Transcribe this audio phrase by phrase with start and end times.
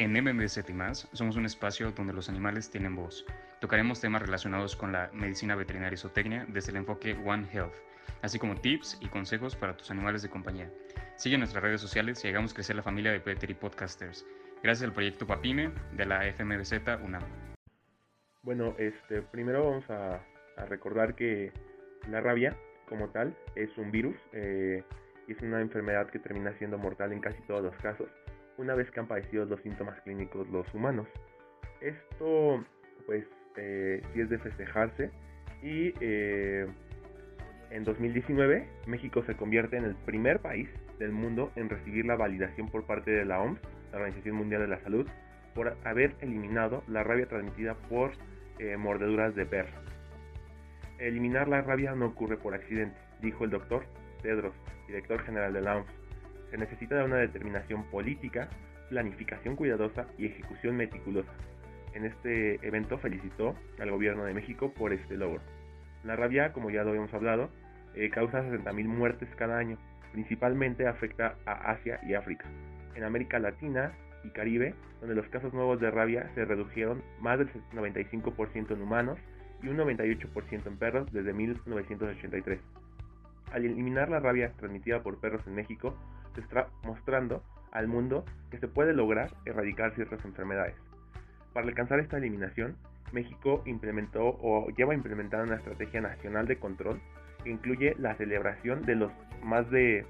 [0.00, 3.26] En MMZ y más, somos un espacio donde los animales tienen voz.
[3.60, 7.74] Tocaremos temas relacionados con la medicina veterinaria y zootecnia desde el enfoque One Health,
[8.22, 10.70] así como tips y consejos para tus animales de compañía.
[11.16, 14.24] Sigue nuestras redes sociales y hagamos crecer la familia de Petri Podcasters.
[14.62, 16.72] Gracias al proyecto Papime de la FMBZ
[17.04, 17.24] UNAM.
[18.42, 20.24] Bueno, este, primero vamos a,
[20.66, 21.52] recordar que
[22.08, 22.56] la rabia
[22.88, 24.82] como tal es un virus eh,
[25.28, 28.08] y es una enfermedad que termina siendo mortal en casi todos los casos
[28.60, 31.08] una vez que han padecido los síntomas clínicos los humanos.
[31.80, 32.62] Esto
[33.06, 33.24] pues
[33.56, 35.10] eh, sí es de festejarse
[35.62, 36.66] y eh,
[37.70, 40.68] en 2019 México se convierte en el primer país
[40.98, 43.58] del mundo en recibir la validación por parte de la OMS,
[43.92, 45.08] la Organización Mundial de la Salud,
[45.54, 48.12] por haber eliminado la rabia transmitida por
[48.58, 49.72] eh, mordeduras de perro.
[50.98, 53.84] Eliminar la rabia no ocurre por accidente, dijo el doctor
[54.22, 54.54] Tedros,
[54.86, 56.09] director general de la OMS
[56.50, 58.48] se necesita de una determinación política,
[58.88, 61.32] planificación cuidadosa y ejecución meticulosa.
[61.94, 65.40] En este evento felicitó al gobierno de México por este logro.
[66.04, 67.50] La rabia, como ya lo habíamos hablado,
[67.94, 69.76] eh, causa 60.000 muertes cada año.
[70.12, 72.46] Principalmente afecta a Asia y África.
[72.94, 73.92] En América Latina
[74.24, 79.18] y Caribe, donde los casos nuevos de rabia se redujeron más del 95% en humanos
[79.62, 82.60] y un 98% en perros desde 1983.
[83.52, 85.94] Al eliminar la rabia transmitida por perros en México,
[86.34, 87.42] se está mostrando
[87.72, 90.74] al mundo que se puede lograr erradicar ciertas enfermedades.
[91.52, 92.76] Para alcanzar esta eliminación,
[93.12, 97.00] México implementó o lleva implementada una estrategia nacional de control
[97.42, 100.06] que incluye la celebración de los más de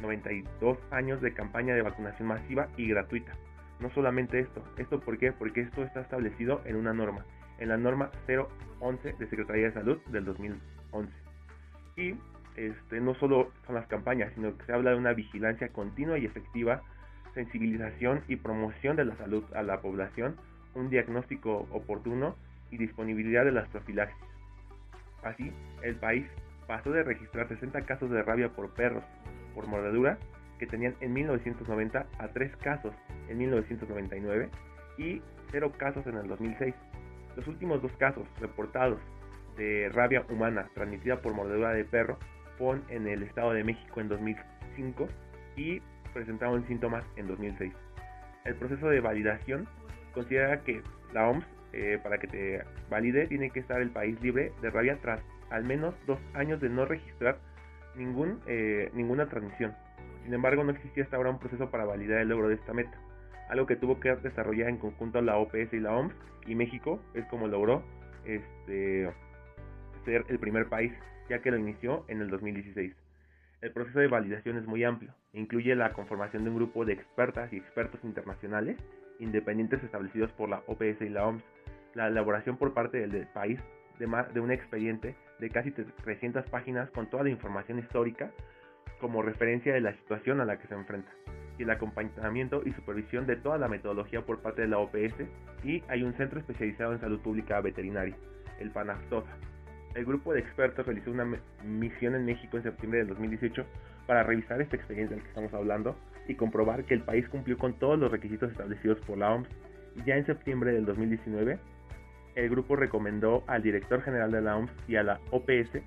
[0.00, 3.32] 92 años de campaña de vacunación masiva y gratuita.
[3.80, 5.32] No solamente esto, ¿esto por qué?
[5.32, 7.24] Porque esto está establecido en una norma,
[7.58, 8.10] en la norma
[8.80, 11.12] 011 de Secretaría de Salud del 2011.
[11.96, 12.14] Y
[12.56, 16.26] este, no solo son las campañas, sino que se habla de una vigilancia continua y
[16.26, 16.82] efectiva,
[17.34, 20.36] sensibilización y promoción de la salud a la población,
[20.74, 22.36] un diagnóstico oportuno
[22.70, 24.16] y disponibilidad de las profilaxis.
[25.22, 26.26] Así, el país
[26.66, 29.04] pasó de registrar 60 casos de rabia por perros
[29.54, 30.18] por mordedura
[30.58, 32.94] que tenían en 1990 a 3 casos
[33.28, 34.48] en 1999
[34.98, 36.74] y 0 casos en el 2006.
[37.36, 38.98] Los últimos dos casos reportados
[39.56, 42.18] de rabia humana transmitida por mordedura de perro
[42.88, 45.08] en el Estado de México en 2005
[45.56, 45.80] y
[46.12, 47.72] presentaron síntomas en 2006.
[48.44, 49.66] El proceso de validación
[50.14, 50.80] considera que
[51.12, 54.96] la OMS, eh, para que te valide, tiene que estar el país libre de rabia
[55.02, 57.38] tras al menos dos años de no registrar
[57.96, 59.74] ningún, eh, ninguna transmisión.
[60.24, 62.96] Sin embargo, no existía hasta ahora un proceso para validar el logro de esta meta,
[63.50, 66.14] algo que tuvo que desarrollar en conjunto la OPS y la OMS,
[66.46, 67.82] y México es como logró
[68.24, 69.10] este,
[70.04, 70.92] ser el primer país
[71.32, 72.94] ya que lo inició en el 2016.
[73.62, 77.50] El proceso de validación es muy amplio, incluye la conformación de un grupo de expertas
[77.54, 78.76] y expertos internacionales
[79.18, 81.42] independientes establecidos por la OPS y la OMS,
[81.94, 83.58] la elaboración por parte del país
[83.98, 88.30] de, de un expediente de casi 300 páginas con toda la información histórica
[89.00, 91.10] como referencia de la situación a la que se enfrenta,
[91.58, 95.14] y el acompañamiento y supervisión de toda la metodología por parte de la OPS,
[95.64, 98.16] y hay un centro especializado en salud pública veterinaria,
[98.60, 99.32] el PANAFTOSA,
[99.94, 101.26] el grupo de expertos realizó una
[101.64, 103.64] misión en México en septiembre del 2018
[104.06, 105.96] para revisar esta experiencia del que estamos hablando
[106.28, 109.48] y comprobar que el país cumplió con todos los requisitos establecidos por la OMS.
[110.06, 111.58] Ya en septiembre del 2019,
[112.34, 115.82] el grupo recomendó al director general de la OMS y a la OPS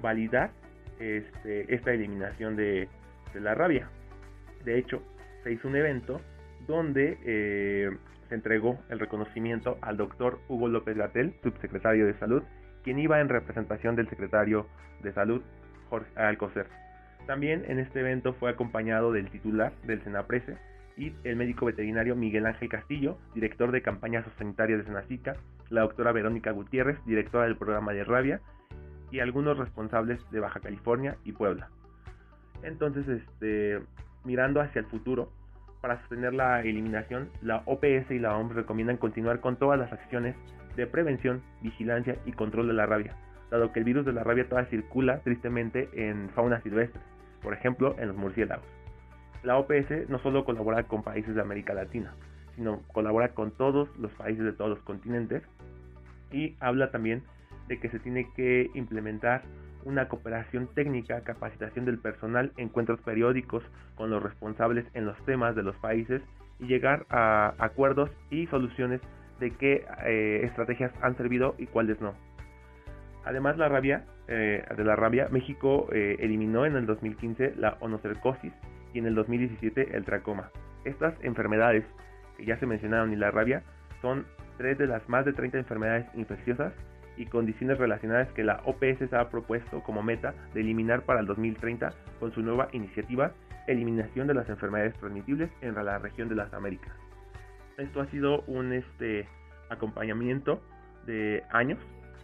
[0.00, 0.50] validar
[0.98, 2.88] este, esta eliminación de,
[3.34, 3.88] la rabia.
[4.64, 5.02] De hecho,
[5.44, 6.20] se hizo un evento
[6.66, 7.90] donde eh,
[8.28, 12.42] se entregó el reconocimiento al doctor Hugo López Gatel, subsecretario de Salud,
[12.82, 14.66] quien iba en representación del secretario
[15.02, 15.42] de Salud,
[15.88, 16.66] Jorge Alcocer.
[17.26, 20.56] También en este evento fue acompañado del titular del Senaprese
[20.96, 25.36] y el médico veterinario Miguel Ángel Castillo, director de campañas sanitarias de Senacica,
[25.68, 28.40] la doctora Verónica Gutiérrez, directora del programa de rabia,
[29.10, 31.68] y algunos responsables de Baja California y Puebla.
[32.62, 33.80] Entonces, este,
[34.24, 35.32] mirando hacia el futuro,
[35.80, 40.36] para sostener la eliminación, la OPS y la OMS recomiendan continuar con todas las acciones
[40.76, 43.16] de prevención, vigilancia y control de la rabia,
[43.50, 47.00] dado que el virus de la rabia todavía circula tristemente en fauna silvestre,
[47.42, 48.66] por ejemplo en los murciélagos.
[49.42, 52.14] La OPS no solo colabora con países de América Latina,
[52.56, 55.42] sino colabora con todos los países de todos los continentes
[56.30, 57.22] y habla también
[57.68, 59.42] de que se tiene que implementar
[59.84, 63.62] una cooperación técnica, capacitación del personal, encuentros periódicos
[63.94, 66.22] con los responsables en los temas de los países
[66.58, 69.00] y llegar a acuerdos y soluciones
[69.40, 72.14] de qué eh, estrategias han servido y cuáles no.
[73.24, 78.52] Además la rabia, eh, de la rabia, México eh, eliminó en el 2015 la onocercosis
[78.94, 80.50] y en el 2017 el tracoma.
[80.84, 81.84] Estas enfermedades
[82.36, 83.62] que ya se mencionaron y la rabia
[84.00, 84.26] son
[84.56, 86.72] tres de las más de 30 enfermedades infecciosas
[87.16, 91.92] y condiciones relacionadas que la OPS ha propuesto como meta de eliminar para el 2030
[92.18, 93.32] con su nueva iniciativa
[93.66, 96.92] Eliminación de las enfermedades transmitibles en la región de las Américas.
[97.76, 99.28] Esto ha sido un este,
[99.68, 100.60] acompañamiento
[101.06, 101.78] de años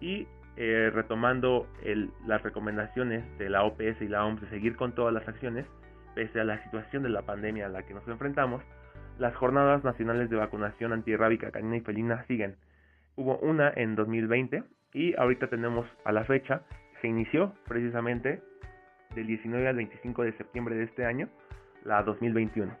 [0.00, 0.26] y
[0.56, 1.68] eh, retomando
[2.26, 5.64] las recomendaciones de la OPS y la OMS de seguir con todas las acciones,
[6.16, 8.62] pese a la situación de la pandemia a la que nos enfrentamos,
[9.18, 12.56] las jornadas nacionales de vacunación antirrábica canina y felina siguen.
[13.18, 14.62] Hubo una en 2020
[14.94, 16.62] y ahorita tenemos a la fecha,
[17.00, 18.40] se inició precisamente
[19.16, 21.28] del 19 al 25 de septiembre de este año,
[21.82, 22.72] la 2021.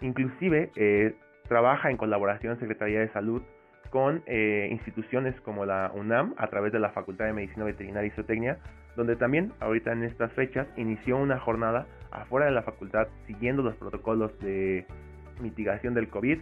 [0.00, 1.14] Inclusive eh,
[1.46, 3.42] trabaja en colaboración Secretaría de Salud
[3.90, 8.16] con eh, instituciones como la UNAM a través de la Facultad de Medicina Veterinaria y
[8.16, 8.56] Zootecnia,
[8.96, 13.76] donde también ahorita en estas fechas inició una jornada afuera de la facultad siguiendo los
[13.76, 14.86] protocolos de
[15.38, 16.38] mitigación del COVID,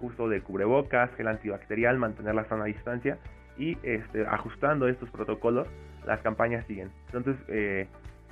[0.00, 3.18] uso de cubrebocas, gel antibacterial, mantener la sana distancia
[3.56, 5.68] y este, ajustando estos protocolos,
[6.06, 6.90] las campañas siguen.
[7.06, 7.86] Entonces, eh,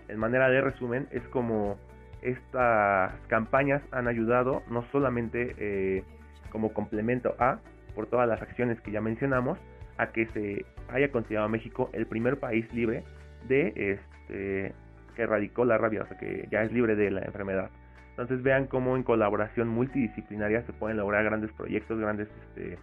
[0.09, 1.79] en manera de resumen, es como
[2.23, 6.05] estas campañas han ayudado no solamente eh,
[6.51, 7.59] como complemento a,
[7.95, 9.59] por todas las acciones que ya mencionamos,
[9.99, 13.05] a que se haya considerado México el primer país libre
[13.49, 14.75] de este,
[15.15, 17.71] que erradicó la rabia, o sea que ya es libre de la enfermedad.
[18.13, 22.79] Entonces vean cómo en colaboración multidisciplinaria se pueden lograr grandes proyectos, grandes este,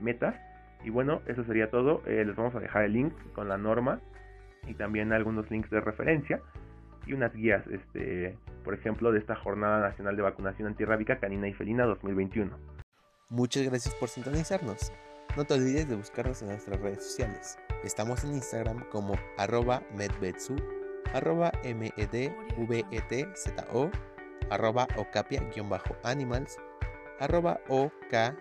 [0.00, 0.34] metas.
[0.84, 2.02] Y bueno, eso sería todo.
[2.06, 4.00] Eh, les vamos a dejar el link con la norma
[4.66, 6.40] y también algunos links de referencia
[7.06, 11.52] y unas guías, este, por ejemplo, de esta Jornada Nacional de Vacunación Antirrábica Canina y
[11.52, 12.56] Felina 2021.
[13.28, 14.92] Muchas gracias por sintonizarnos.
[15.36, 17.58] No te olvides de buscarnos en nuestras redes sociales.
[17.84, 20.56] Estamos en Instagram como arroba medvetsu,
[21.14, 22.34] arroba medvetzo,
[24.50, 26.58] arroba ocapia-animals,
[27.20, 28.34] arroba okapia-animals